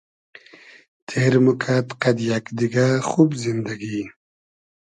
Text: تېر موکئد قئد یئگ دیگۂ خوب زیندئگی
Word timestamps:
تېر 1.07 1.33
موکئد 1.45 1.87
قئد 2.01 2.17
یئگ 2.29 2.45
دیگۂ 2.57 2.87
خوب 3.09 3.29
زیندئگی 3.41 4.01